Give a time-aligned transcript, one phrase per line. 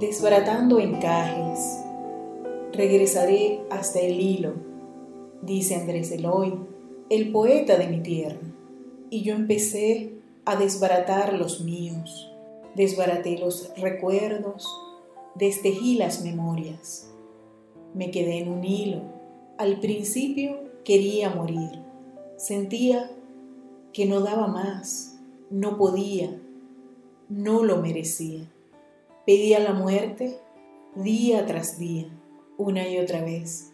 [0.00, 1.80] desbaratando encajes,
[2.72, 4.54] regresaré hasta el hilo,
[5.42, 6.58] dice Andrés Eloy,
[7.10, 8.40] el poeta de mi tierra,
[9.10, 12.32] y yo empecé a desbaratar los míos,
[12.74, 14.68] desbaraté los recuerdos,
[15.36, 17.12] destejí las memorias,
[17.94, 19.02] me quedé en un hilo,
[19.58, 21.70] al principio quería morir,
[22.36, 23.12] sentía
[23.92, 25.20] que no daba más,
[25.50, 26.42] no podía,
[27.28, 28.50] no lo merecía.
[29.26, 30.38] Pedía la muerte
[30.94, 32.08] día tras día,
[32.58, 33.72] una y otra vez,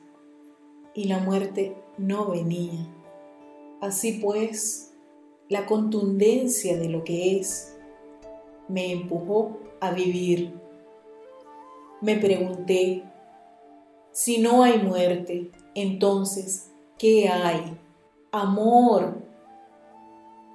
[0.95, 2.87] y la muerte no venía.
[3.81, 4.95] Así pues,
[5.49, 7.77] la contundencia de lo que es
[8.69, 10.55] me empujó a vivir.
[12.01, 13.03] Me pregunté,
[14.13, 17.77] si no hay muerte, entonces, ¿qué hay?
[18.31, 19.19] Amor,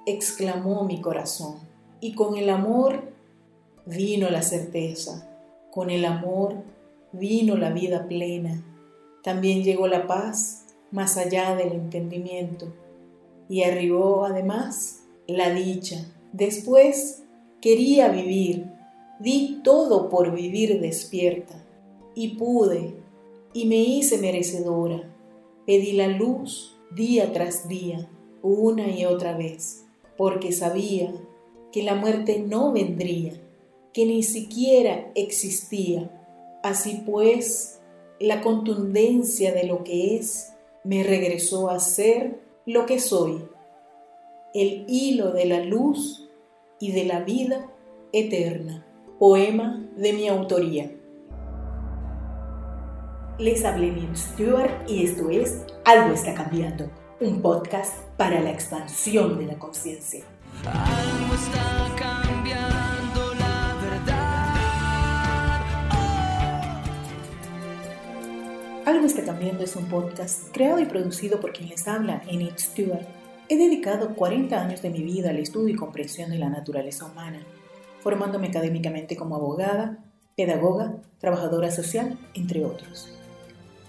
[0.06, 1.56] exclamó mi corazón.
[2.00, 3.15] Y con el amor
[3.86, 5.30] vino la certeza,
[5.70, 6.56] con el amor
[7.12, 8.64] vino la vida plena.
[9.22, 12.72] También llegó la paz más allá del entendimiento
[13.48, 16.04] y arribó además la dicha.
[16.32, 17.22] Después
[17.60, 18.66] quería vivir,
[19.20, 21.54] di todo por vivir despierta
[22.14, 22.94] y pude
[23.52, 25.12] y me hice merecedora.
[25.64, 28.08] Pedí la luz día tras día,
[28.42, 29.84] una y otra vez,
[30.16, 31.12] porque sabía
[31.72, 33.32] que la muerte no vendría,
[33.96, 36.10] que ni siquiera existía.
[36.62, 37.80] Así pues,
[38.20, 40.52] la contundencia de lo que es
[40.84, 43.42] me regresó a ser lo que soy,
[44.52, 46.28] el hilo de la luz
[46.78, 47.70] y de la vida
[48.12, 48.86] eterna.
[49.18, 50.94] Poema de mi autoría.
[53.38, 59.38] Les hablé Neil Stewart y esto es Algo está cambiando, un podcast para la expansión
[59.38, 60.22] de la conciencia.
[69.06, 73.06] Algo está cambiando es un podcast creado y producido por quien les habla, Enid Stewart.
[73.48, 77.46] He dedicado 40 años de mi vida al estudio y comprensión de la naturaleza humana,
[78.00, 80.00] formándome académicamente como abogada,
[80.36, 83.16] pedagoga, trabajadora social, entre otros.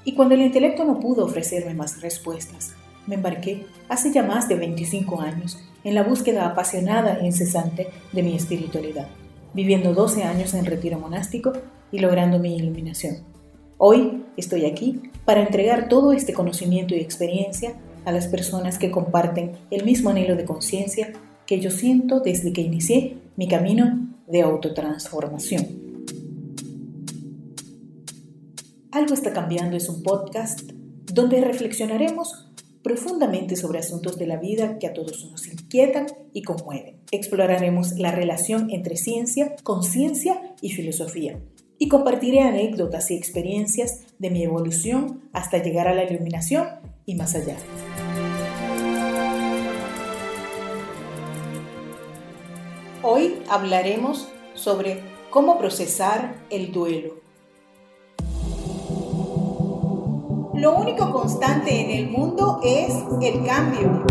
[0.04, 2.76] Y cuando el intelecto no pudo ofrecerme más respuestas,
[3.08, 8.22] me embarqué hace ya más de 25 años en la búsqueda apasionada e incesante de
[8.22, 9.08] mi espiritualidad,
[9.56, 11.54] viviendo 12 años en retiro monástico
[11.92, 13.36] y logrando mi iluminación.
[13.80, 17.74] Hoy estoy aquí para entregar todo este conocimiento y experiencia
[18.06, 21.12] a las personas que comparten el mismo anhelo de conciencia
[21.46, 25.68] que yo siento desde que inicié mi camino de autotransformación.
[28.92, 30.62] Algo está cambiando es un podcast
[31.12, 32.48] donde reflexionaremos
[32.82, 37.02] profundamente sobre asuntos de la vida que a todos nos inquietan y conmueven.
[37.12, 41.38] Exploraremos la relación entre ciencia, conciencia y filosofía.
[41.80, 46.68] Y compartiré anécdotas y experiencias de mi evolución hasta llegar a la iluminación
[47.06, 47.58] y más allá.
[53.04, 55.00] Hoy hablaremos sobre
[55.30, 57.28] cómo procesar el duelo
[60.58, 64.04] Lo único constante en el mundo es el cambio.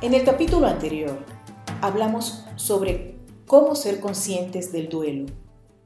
[0.00, 1.18] En el capítulo anterior
[1.82, 3.15] hablamos sobre
[3.46, 5.26] cómo ser conscientes del duelo.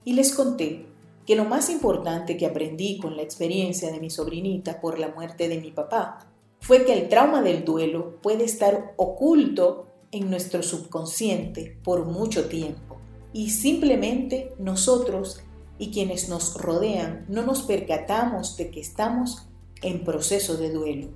[0.04, 0.86] Y les conté
[1.26, 5.48] que lo más importante que aprendí con la experiencia de mi sobrinita por la muerte
[5.48, 6.26] de mi papá
[6.60, 12.98] fue que el trauma del duelo puede estar oculto en nuestro subconsciente por mucho tiempo.
[13.32, 15.40] Y simplemente nosotros
[15.78, 19.46] y quienes nos rodean no nos percatamos de que estamos
[19.82, 21.08] en proceso de duelo.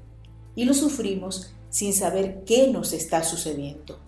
[0.55, 3.99] Y lo sufrimos sin saber qué nos está sucediendo.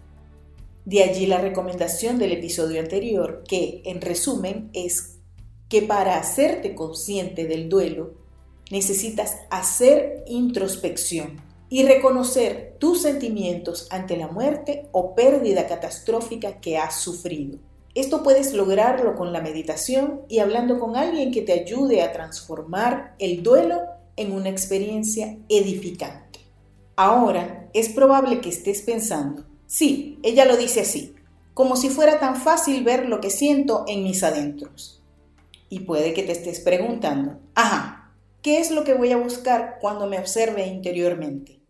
[0.86, 5.18] De allí la recomendación del episodio anterior, que en resumen es
[5.68, 8.12] que para hacerte consciente del duelo
[8.70, 17.00] necesitas hacer introspección y reconocer tus sentimientos ante la muerte o pérdida catastrófica que has
[17.00, 17.58] sufrido.
[17.96, 23.16] Esto puedes lograrlo con la meditación y hablando con alguien que te ayude a transformar
[23.18, 23.80] el duelo
[24.14, 26.38] en una experiencia edificante.
[26.94, 31.14] Ahora, es probable que estés pensando, sí, ella lo dice así,
[31.54, 35.02] como si fuera tan fácil ver lo que siento en mis adentros.
[35.68, 40.06] Y puede que te estés preguntando, ajá, ¿qué es lo que voy a buscar cuando
[40.06, 41.60] me observe interiormente?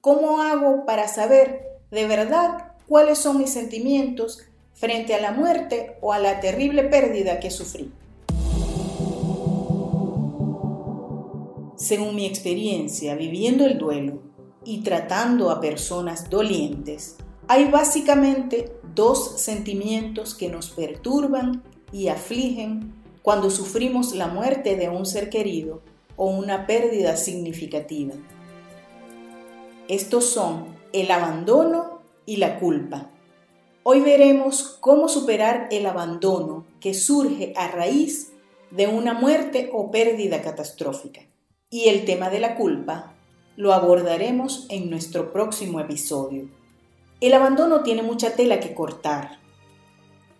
[0.00, 4.48] ¿Cómo hago para saber de verdad cuáles son mis sentimientos
[4.78, 7.90] frente a la muerte o a la terrible pérdida que sufrí.
[11.76, 14.22] Según mi experiencia viviendo el duelo
[14.64, 17.16] y tratando a personas dolientes,
[17.50, 22.92] Hay básicamente dos sentimientos que nos perturban y afligen
[23.22, 25.80] cuando sufrimos la muerte de un ser querido
[26.16, 28.12] o una pérdida significativa.
[29.88, 33.08] Estos son el abandono y la culpa.
[33.82, 38.30] Hoy veremos cómo superar el abandono que surge a raíz
[38.70, 41.22] de una muerte o pérdida catastrófica.
[41.70, 43.14] Y el tema de la culpa
[43.56, 46.57] lo abordaremos en nuestro próximo episodio.
[47.20, 49.40] El abandono tiene mucha tela que cortar.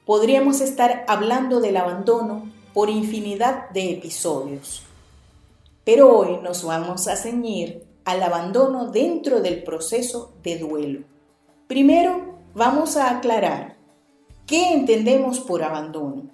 [0.06, 4.84] Podríamos estar hablando del abandono por infinidad de episodios.
[5.84, 11.00] Pero hoy nos vamos a ceñir al abandono dentro del proceso de duelo.
[11.66, 13.76] Primero, vamos a aclarar
[14.46, 16.30] qué entendemos por abandono.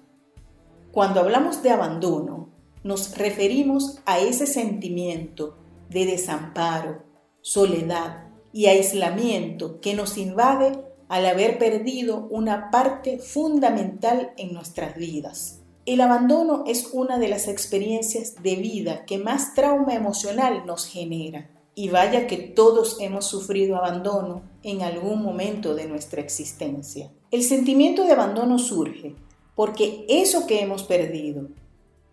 [0.91, 2.49] Cuando hablamos de abandono,
[2.83, 5.57] nos referimos a ese sentimiento
[5.89, 7.01] de desamparo,
[7.41, 10.79] soledad y aislamiento que nos invade
[11.09, 15.59] al haber perdido una parte fundamental en nuestras vidas.
[15.85, 21.49] El abandono es una de las experiencias de vida que más trauma emocional nos genera.
[21.75, 27.11] Y vaya que todos hemos sufrido abandono en algún momento de nuestra existencia.
[27.31, 29.15] El sentimiento de abandono surge
[29.53, 31.49] porque eso que hemos perdido,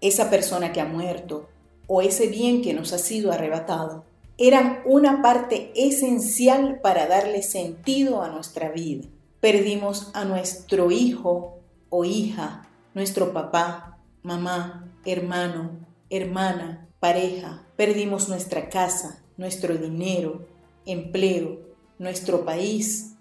[0.00, 1.46] esa persona que ha muerto
[1.86, 4.06] o ese bien que nos ha sido arrebatado,
[4.42, 9.06] eran una parte esencial para darle sentido a nuestra vida.
[9.38, 11.60] Perdimos a nuestro hijo
[11.90, 17.62] o hija, nuestro papá, mamá, hermano, hermana, pareja.
[17.76, 20.44] Perdimos nuestra casa, nuestro dinero,
[20.86, 21.60] empleo,
[22.00, 23.14] nuestro país,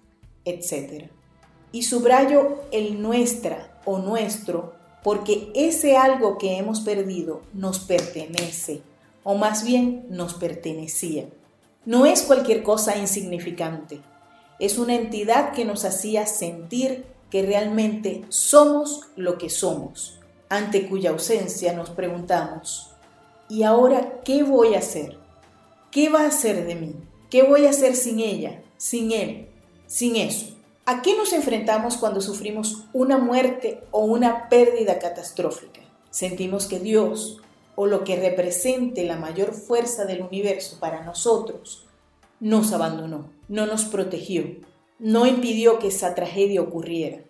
[0.44, 1.12] etc.
[1.72, 4.74] Y subrayo el nuestra o nuestro
[5.04, 8.82] porque ese algo que hemos perdido nos pertenece,
[9.24, 11.26] o más bien nos pertenecía.
[11.86, 14.02] No es cualquier cosa insignificante,
[14.60, 20.20] es una entidad que nos hacía sentir que realmente somos lo que somos,
[20.50, 22.92] ante cuya ausencia nos preguntamos,
[23.50, 25.18] ¿y ahora qué voy a hacer?
[25.90, 26.96] ¿Qué va a hacer de mí?
[27.32, 29.50] ¿Qué voy a hacer sin ella, sin él,
[29.88, 30.56] sin eso?
[30.86, 35.82] ¿A qué nos enfrentamos cuando sufrimos una muerte o una pérdida catastrófica?
[36.12, 37.42] Sentimos que Dios,
[37.76, 41.88] o lo que represente la mayor fuerza del universo para nosotros,
[42.40, 44.44] nos abandonó, no nos protegió,
[45.00, 47.24] no impidió que esa tragedia ocurriera.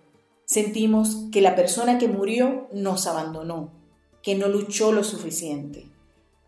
[0.45, 3.71] Sentimos que la persona que murió nos abandonó,
[4.21, 5.88] que no luchó lo suficiente,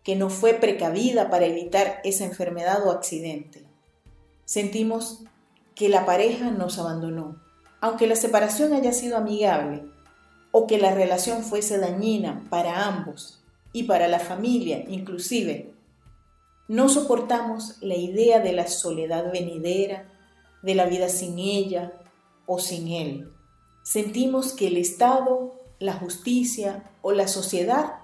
[0.02, 3.64] que no fue precavida para evitar esa enfermedad o accidente.
[4.44, 5.24] Sentimos
[5.74, 7.42] que la pareja nos abandonó,
[7.80, 9.84] aunque la separación haya sido amigable
[10.52, 13.43] o que la relación fuese dañina para ambos
[13.74, 15.74] y para la familia inclusive.
[16.68, 20.10] No soportamos la idea de la soledad venidera,
[20.62, 21.92] de la vida sin ella
[22.46, 23.28] o sin él.
[23.82, 27.96] Sentimos que el Estado, la justicia o la sociedad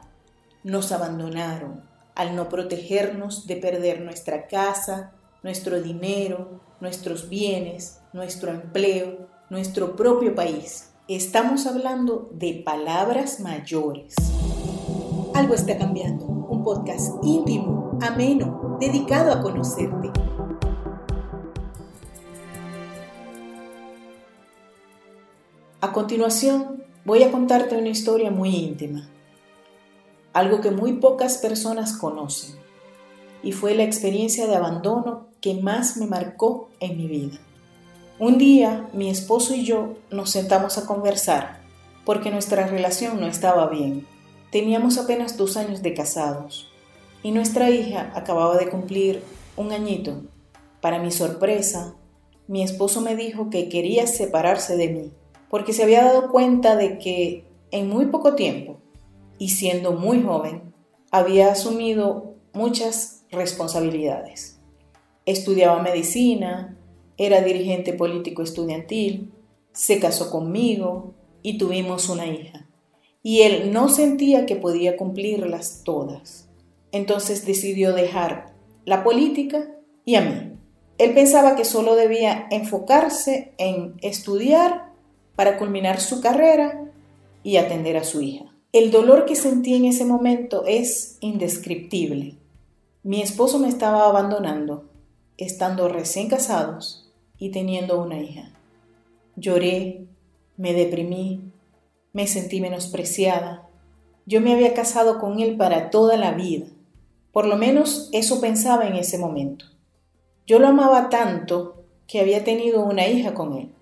[0.63, 9.29] nos abandonaron al no protegernos de perder nuestra casa, nuestro dinero, nuestros bienes, nuestro empleo,
[9.49, 10.91] nuestro propio país.
[11.09, 14.15] Estamos hablando de palabras mayores.
[15.41, 16.27] Algo está cambiando.
[16.27, 20.11] Un podcast íntimo, ameno, dedicado a conocerte.
[25.81, 29.09] A continuación, voy a contarte una historia muy íntima,
[30.35, 32.57] algo que muy pocas personas conocen,
[33.43, 37.39] y fue la experiencia de abandono que más me marcó en mi vida.
[38.19, 41.63] Un día, mi esposo y yo nos sentamos a conversar
[42.05, 44.07] porque nuestra relación no estaba bien.
[44.51, 46.71] Teníamos apenas dos años de casados
[47.23, 49.23] y nuestra hija acababa de cumplir
[49.57, 50.23] un añito.
[50.81, 51.95] Para mi sorpresa,
[52.49, 55.13] mi esposo me dijo que quería separarse de mí
[55.51, 58.79] porque se había dado cuenta de que en muy poco tiempo,
[59.39, 60.73] y siendo muy joven,
[61.11, 64.61] había asumido muchas responsabilidades.
[65.27, 66.79] Estudiaba medicina,
[67.17, 69.33] era dirigente político estudiantil,
[69.73, 72.67] se casó conmigo y tuvimos una hija.
[73.23, 76.49] Y él no sentía que podía cumplirlas todas.
[76.93, 78.53] Entonces decidió dejar
[78.85, 80.53] la política y a mí.
[80.99, 84.93] Él pensaba que solo debía enfocarse en estudiar
[85.37, 86.93] para culminar su carrera
[87.43, 88.47] y atender a su hija.
[88.73, 92.37] El dolor que sentí en ese momento es indescriptible.
[93.03, 94.91] Mi esposo me estaba abandonando,
[95.39, 98.53] estando recién casados y teniendo una hija.
[99.37, 100.05] Lloré,
[100.57, 101.50] me deprimí,
[102.13, 103.69] me sentí menospreciada.
[104.27, 106.67] Yo me había casado con él para toda la vida.
[107.33, 109.67] Por lo menos eso pensaba en ese momento.
[110.47, 113.73] Yo lo amaba tanto que había tenido una hija con él.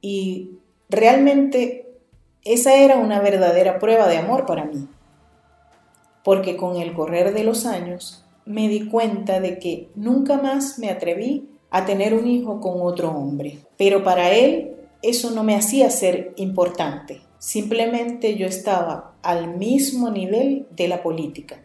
[0.00, 0.52] Y
[0.88, 1.98] realmente
[2.44, 4.88] esa era una verdadera prueba de amor para mí.
[6.24, 10.88] Porque con el correr de los años me di cuenta de que nunca más me
[10.88, 13.58] atreví a tener un hijo con otro hombre.
[13.76, 17.20] Pero para él eso no me hacía ser importante.
[17.38, 21.60] Simplemente yo estaba al mismo nivel de la política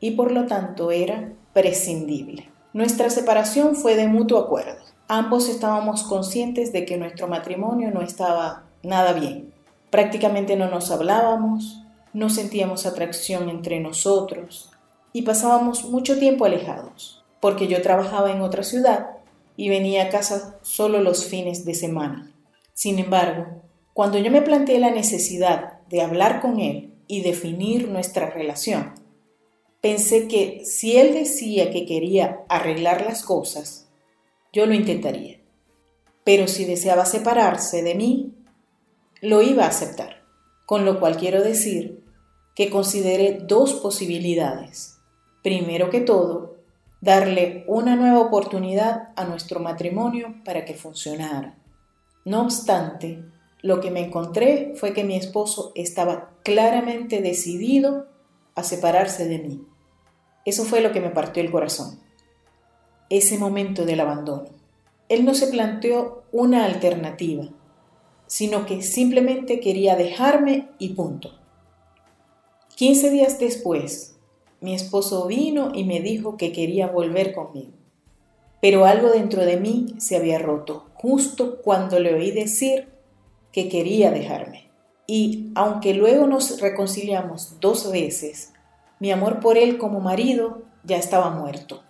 [0.00, 2.50] y por lo tanto era prescindible.
[2.72, 4.82] Nuestra separación fue de mutuo acuerdo.
[5.08, 9.52] Ambos estábamos conscientes de que nuestro matrimonio no estaba nada bien.
[9.90, 11.82] Prácticamente no nos hablábamos,
[12.12, 14.70] no sentíamos atracción entre nosotros
[15.12, 19.10] y pasábamos mucho tiempo alejados, porque yo trabajaba en otra ciudad
[19.56, 22.30] y venía a casa solo los fines de semana.
[22.74, 23.61] Sin embargo,
[23.94, 28.94] cuando yo me planteé la necesidad de hablar con él y definir nuestra relación,
[29.80, 33.88] pensé que si él decía que quería arreglar las cosas,
[34.52, 35.40] yo lo intentaría.
[36.24, 38.34] Pero si deseaba separarse de mí,
[39.20, 40.22] lo iba a aceptar.
[40.66, 42.02] Con lo cual quiero decir
[42.54, 44.98] que consideré dos posibilidades.
[45.42, 46.56] Primero que todo,
[47.00, 51.58] darle una nueva oportunidad a nuestro matrimonio para que funcionara.
[52.24, 53.24] No obstante,
[53.62, 58.06] lo que me encontré fue que mi esposo estaba claramente decidido
[58.54, 59.64] a separarse de mí.
[60.44, 62.00] Eso fue lo que me partió el corazón.
[63.08, 64.48] Ese momento del abandono.
[65.08, 67.44] Él no se planteó una alternativa,
[68.26, 71.30] sino que simplemente quería dejarme y punto.
[72.74, 74.16] Quince días después,
[74.60, 77.72] mi esposo vino y me dijo que quería volver conmigo.
[78.60, 82.91] Pero algo dentro de mí se había roto justo cuando le oí decir
[83.52, 84.70] que quería dejarme.
[85.06, 88.52] Y aunque luego nos reconciliamos dos veces,
[88.98, 91.82] mi amor por él como marido ya estaba muerto,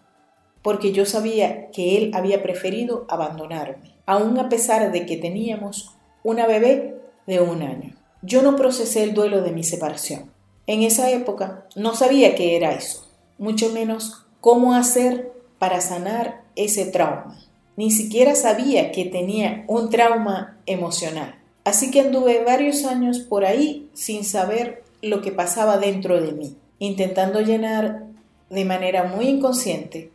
[0.63, 6.47] porque yo sabía que él había preferido abandonarme, aun a pesar de que teníamos una
[6.47, 7.95] bebé de un año.
[8.23, 10.33] Yo no procesé el duelo de mi separación.
[10.67, 16.87] En esa época no sabía qué era eso, mucho menos cómo hacer para sanar ese
[16.87, 17.39] trauma.
[17.77, 21.42] Ni siquiera sabía que tenía un trauma emocional.
[21.65, 26.57] Así que anduve varios años por ahí sin saber lo que pasaba dentro de mí,
[26.79, 28.05] intentando llenar
[28.51, 30.11] de manera muy inconsciente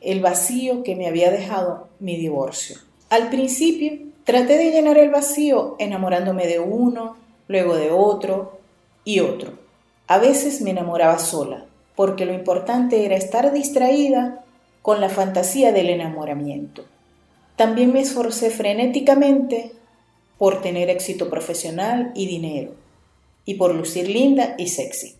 [0.00, 2.76] el vacío que me había dejado mi divorcio.
[3.10, 7.16] Al principio traté de llenar el vacío enamorándome de uno,
[7.48, 8.60] luego de otro
[9.04, 9.52] y otro.
[10.06, 11.66] A veces me enamoraba sola,
[11.96, 14.44] porque lo importante era estar distraída
[14.82, 16.84] con la fantasía del enamoramiento.
[17.56, 19.72] También me esforcé frenéticamente
[20.40, 22.72] por tener éxito profesional y dinero,
[23.44, 25.16] y por lucir linda y sexy.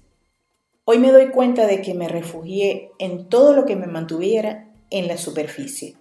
[0.86, 5.08] Hoy me doy cuenta de que me refugié en todo lo que me mantuviera en
[5.08, 5.94] la superficie,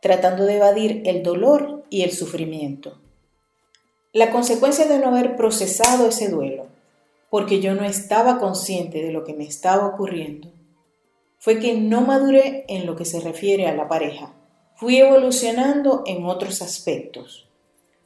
[0.00, 3.00] tratando de evadir el dolor y el sufrimiento.
[4.12, 6.68] La consecuencia de no haber procesado ese duelo,
[7.28, 10.52] porque yo no estaba consciente de lo que me estaba ocurriendo,
[11.40, 14.32] fue que no maduré en lo que se refiere a la pareja.
[14.76, 17.49] Fui evolucionando en otros aspectos.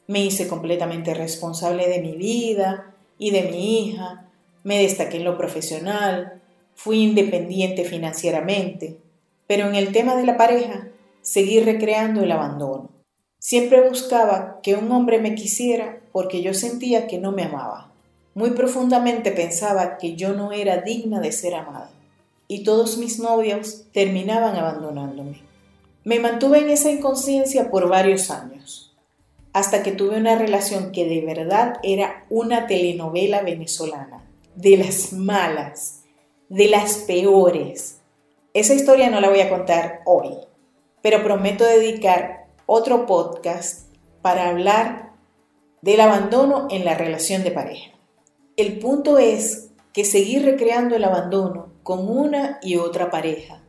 [0.07, 4.29] Me hice completamente responsable de mi vida y de mi hija.
[4.63, 6.41] Me destaqué en lo profesional.
[6.75, 8.97] Fui independiente financieramente.
[9.47, 10.87] Pero en el tema de la pareja,
[11.21, 12.89] seguí recreando el abandono.
[13.39, 17.91] Siempre buscaba que un hombre me quisiera porque yo sentía que no me amaba.
[18.33, 21.91] Muy profundamente pensaba que yo no era digna de ser amada
[22.47, 25.41] y todos mis novios terminaban abandonándome.
[26.03, 28.84] Me mantuve en esa inconsciencia por varios años,
[29.55, 36.03] hasta que tuve una relación que de verdad era una telenovela venezolana, de las malas,
[36.49, 38.01] de las peores.
[38.53, 40.31] Esa historia no la voy a contar hoy,
[41.01, 43.87] pero prometo dedicar otro podcast
[44.21, 45.13] para hablar
[45.81, 47.91] del abandono en la relación de pareja.
[48.57, 53.63] El punto es que seguir recreando el abandono con una y otra pareja,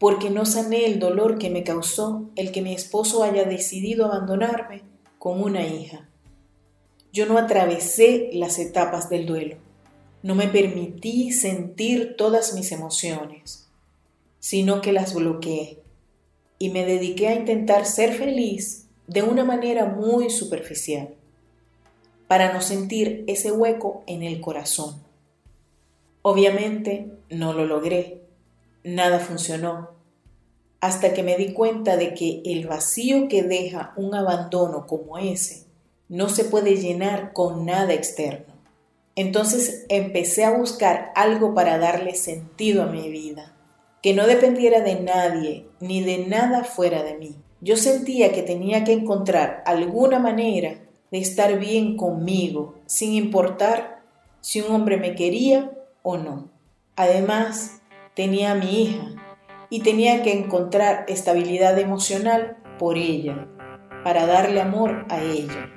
[0.00, 4.90] porque no sané el dolor que me causó el que mi esposo haya decidido abandonarme
[5.22, 6.08] con una hija.
[7.12, 9.54] Yo no atravesé las etapas del duelo,
[10.24, 13.68] no me permití sentir todas mis emociones,
[14.40, 15.78] sino que las bloqueé
[16.58, 21.14] y me dediqué a intentar ser feliz de una manera muy superficial,
[22.26, 25.04] para no sentir ese hueco en el corazón.
[26.22, 28.22] Obviamente no lo logré,
[28.82, 29.90] nada funcionó,
[30.82, 35.66] hasta que me di cuenta de que el vacío que deja un abandono como ese
[36.08, 38.52] no se puede llenar con nada externo.
[39.14, 43.54] Entonces empecé a buscar algo para darle sentido a mi vida,
[44.02, 47.36] que no dependiera de nadie ni de nada fuera de mí.
[47.60, 50.80] yo sentía que tenía que encontrar alguna manera
[51.12, 54.02] de estar bien conmigo, sin importar
[54.40, 55.70] si un hombre me quería
[56.02, 56.50] o no.
[56.96, 57.80] Además,
[58.14, 59.21] tenía a mi hija
[59.72, 63.48] y tenía que encontrar estabilidad emocional por ella,
[64.04, 65.70] para darle amor a ella.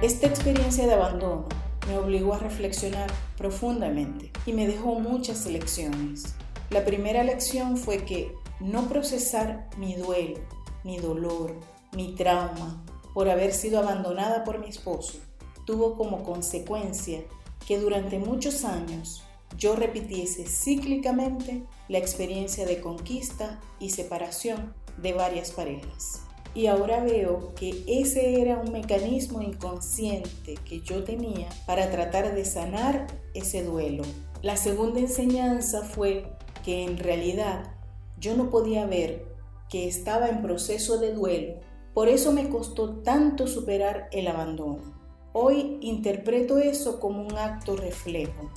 [0.00, 1.48] Esta experiencia de abandono
[1.88, 6.36] me obligó a reflexionar profundamente y me dejó muchas lecciones.
[6.70, 10.38] La primera lección fue que no procesar mi duelo,
[10.84, 11.56] mi dolor,
[11.96, 15.18] mi trauma por haber sido abandonada por mi esposo
[15.64, 17.24] tuvo como consecuencia
[17.66, 19.24] que durante muchos años
[19.56, 26.22] yo repitiese cíclicamente la experiencia de conquista y separación de varias parejas.
[26.54, 32.44] Y ahora veo que ese era un mecanismo inconsciente que yo tenía para tratar de
[32.44, 34.04] sanar ese duelo.
[34.40, 36.30] La segunda enseñanza fue
[36.64, 37.74] que en realidad
[38.18, 39.26] yo no podía ver
[39.68, 41.54] que estaba en proceso de duelo.
[41.92, 44.94] Por eso me costó tanto superar el abandono.
[45.32, 48.50] Hoy interpreto eso como un acto reflejo,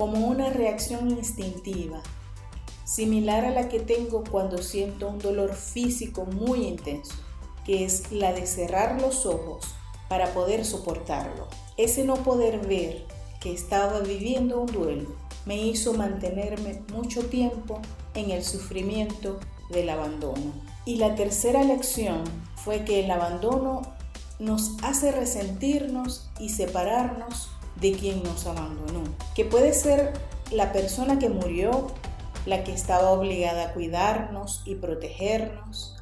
[0.00, 2.00] como una reacción instintiva,
[2.86, 7.16] similar a la que tengo cuando siento un dolor físico muy intenso
[7.66, 9.62] que es la de cerrar los ojos
[10.08, 11.48] para poder soportarlo.
[11.76, 13.04] Ese no poder ver
[13.42, 15.14] que estaba viviendo un duelo
[15.44, 17.78] me hizo mantenerme mucho tiempo
[18.14, 19.38] en el sufrimiento
[19.68, 20.54] del abandono.
[20.86, 22.24] Y la tercera lección
[22.56, 23.82] fue que el abandono
[24.38, 29.02] nos hace resentirnos y separarnos de quien nos abandonó,
[29.34, 30.12] que puede ser
[30.50, 31.88] la persona que murió,
[32.46, 35.96] la que estaba obligada a cuidarnos y protegernos,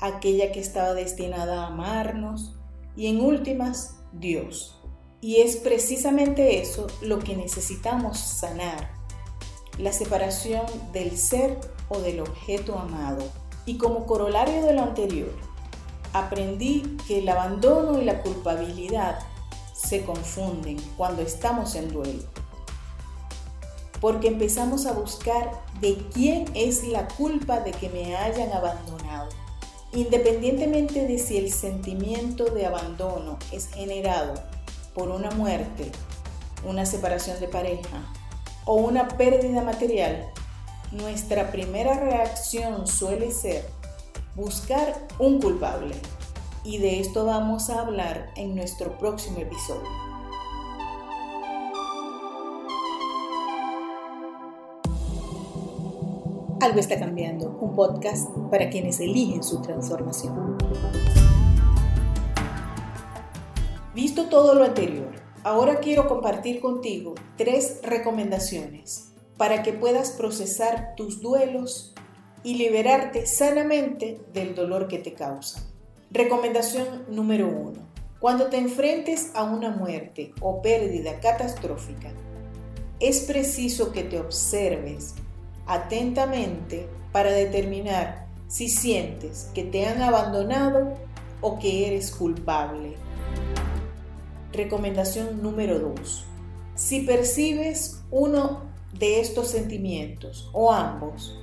[0.00, 2.54] aquella que estaba destinada a amarnos
[2.96, 4.78] y en últimas Dios.
[5.20, 8.90] Y es precisamente eso lo que necesitamos sanar,
[9.78, 11.58] la separación del ser
[11.88, 13.24] o del objeto amado.
[13.66, 15.34] Y como corolario de lo anterior,
[16.12, 19.18] aprendí que el abandono y la culpabilidad
[19.88, 22.24] se confunden cuando estamos en duelo.
[24.00, 29.28] Porque empezamos a buscar de quién es la culpa de que me hayan abandonado
[29.92, 34.34] Independientemente de si el sentimiento de abandono es generado
[34.94, 35.90] por una muerte,
[36.64, 38.04] una separación de pareja
[38.66, 40.30] o una pérdida material,
[40.92, 43.64] nuestra primera reacción suele ser
[44.34, 45.94] buscar un culpable.
[46.68, 49.88] Y de esto vamos a hablar en nuestro próximo episodio.
[56.60, 60.58] Algo está cambiando, un podcast para quienes eligen su transformación.
[63.94, 65.12] Visto todo lo anterior,
[65.44, 71.94] ahora quiero compartir contigo tres recomendaciones para que puedas procesar tus duelos
[72.42, 75.67] y liberarte sanamente del dolor que te causa.
[76.10, 77.86] Recomendación número uno.
[78.18, 82.10] Cuando te enfrentes a una muerte o pérdida catastrófica,
[82.98, 85.14] es preciso que te observes
[85.66, 90.94] atentamente para determinar si sientes que te han abandonado
[91.42, 92.96] o que eres culpable.
[94.54, 96.24] Recomendación número 2.
[96.74, 98.62] Si percibes uno
[98.98, 101.38] de estos sentimientos o ambos,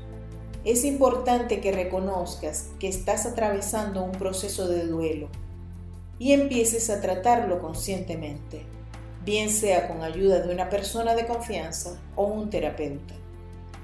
[0.65, 5.29] es importante que reconozcas que estás atravesando un proceso de duelo
[6.17, 8.63] y empieces a tratarlo conscientemente,
[9.23, 13.13] bien sea con ayuda de una persona de confianza o un terapeuta.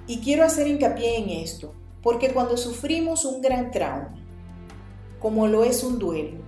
[0.08, 4.16] Y quiero hacer hincapié en esto, porque cuando sufrimos un gran trauma,
[5.20, 6.40] como lo es un duelo,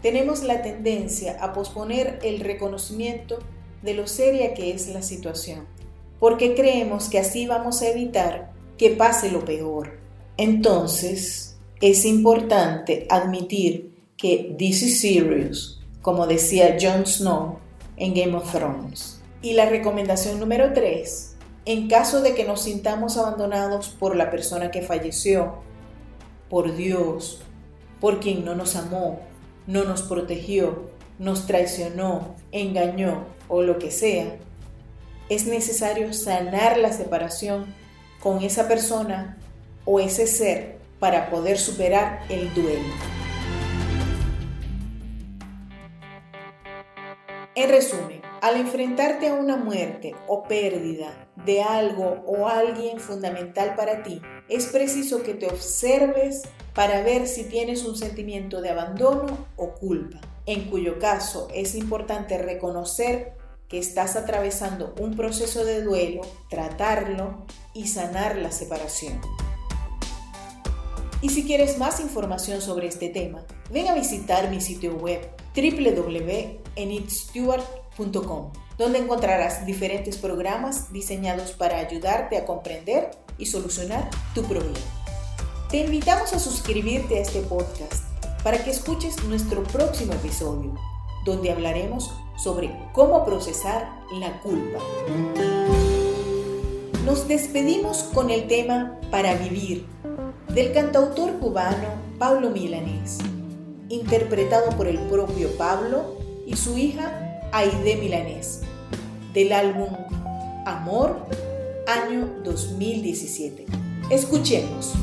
[0.00, 3.38] tenemos la tendencia a posponer el reconocimiento
[3.82, 5.66] de lo seria que es la situación,
[6.18, 8.51] porque creemos que así vamos a evitar
[8.82, 9.92] que pase lo peor.
[10.36, 17.58] Entonces, es importante admitir que this is serious, como decía Jon Snow
[17.96, 19.20] en Game of Thrones.
[19.40, 24.72] Y la recomendación número 3 en caso de que nos sintamos abandonados por la persona
[24.72, 25.58] que falleció,
[26.50, 27.40] por Dios,
[28.00, 29.20] por quien no nos amó,
[29.68, 30.90] no nos protegió,
[31.20, 34.38] nos traicionó, engañó o lo que sea,
[35.28, 37.80] es necesario sanar la separación
[38.22, 39.36] con esa persona
[39.84, 42.94] o ese ser para poder superar el duelo.
[47.54, 54.02] En resumen, al enfrentarte a una muerte o pérdida de algo o alguien fundamental para
[54.02, 56.42] ti, es preciso que te observes
[56.74, 62.38] para ver si tienes un sentimiento de abandono o culpa, en cuyo caso es importante
[62.38, 63.34] reconocer
[63.72, 69.18] que estás atravesando un proceso de duelo, tratarlo y sanar la separación.
[71.22, 78.52] Y si quieres más información sobre este tema, ven a visitar mi sitio web www.enidstewart.com,
[78.76, 84.76] donde encontrarás diferentes programas diseñados para ayudarte a comprender y solucionar tu problema.
[85.70, 88.04] Te invitamos a suscribirte a este podcast
[88.44, 90.74] para que escuches nuestro próximo episodio,
[91.24, 94.80] donde hablaremos sobre cómo procesar la culpa.
[97.06, 99.86] Nos despedimos con el tema Para Vivir
[100.52, 103.18] del cantautor cubano Pablo Milanés,
[103.88, 108.62] interpretado por el propio Pablo y su hija Aide Milanés,
[109.32, 109.88] del álbum
[110.66, 111.16] Amor,
[111.86, 113.66] año 2017.
[114.10, 114.94] Escuchemos.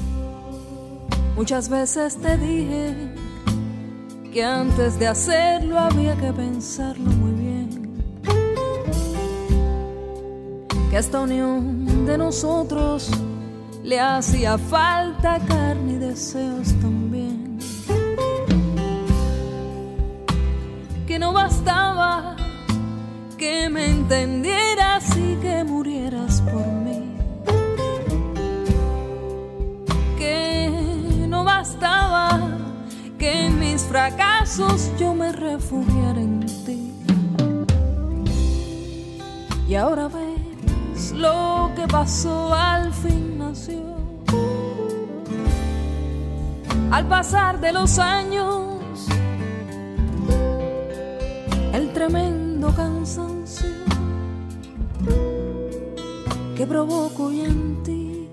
[1.36, 3.14] Muchas veces te dije
[4.32, 7.29] que antes de hacerlo había que pensarlo muy
[10.90, 13.12] Que esta unión de nosotros
[13.84, 17.60] le hacía falta carne y deseos también.
[21.06, 22.36] Que no bastaba
[23.38, 27.16] que me entendieras y que murieras por mí.
[30.18, 32.50] Que no bastaba
[33.18, 36.94] que en mis fracasos yo me refugiara en ti.
[39.68, 40.29] Y ahora ves
[41.20, 43.30] lo que pasó al fin
[46.92, 49.08] al pasar de los años,
[51.74, 53.70] el tremendo cansancio
[56.58, 58.28] que provoco en ti.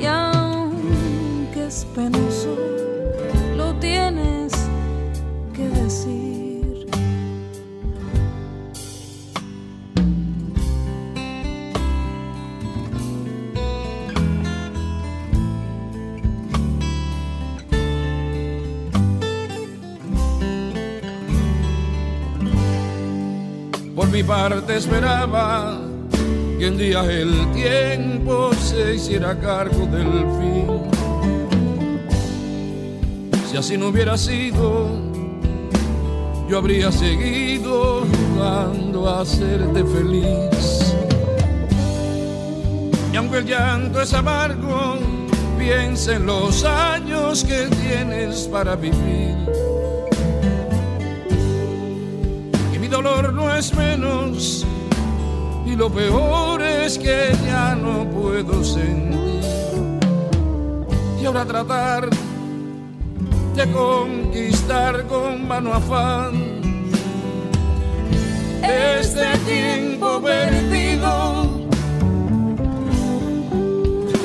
[0.00, 2.56] Y aunque es penoso,
[3.56, 4.52] lo tienes
[5.54, 6.23] que decir.
[24.14, 25.76] Mi parte esperaba
[26.56, 30.66] que un día el tiempo se hiciera cargo del fin.
[33.50, 34.88] Si así no hubiera sido,
[36.48, 40.94] yo habría seguido jugando a hacerte feliz.
[43.12, 44.96] Y aunque el llanto es amargo,
[45.58, 49.34] piensa en los años que tienes para vivir
[52.94, 54.66] dolor es menos
[55.64, 59.40] y lo peor es que ya no puedo sentir.
[61.20, 62.08] Y ahora tratar
[63.56, 66.60] de conquistar con mano afán
[68.62, 71.68] este tiempo perdido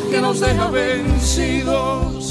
[0.09, 2.29] que nos deja vencidos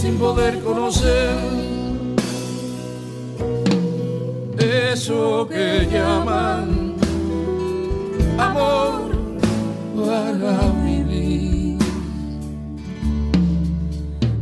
[0.00, 1.61] sin poder conocer
[4.92, 6.96] eso que llaman
[8.38, 9.10] amor
[9.96, 11.78] para vivir,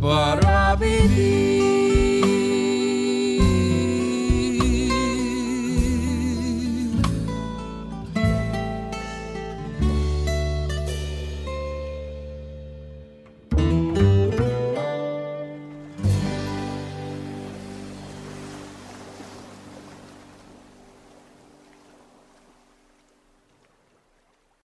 [0.00, 1.39] para vivir.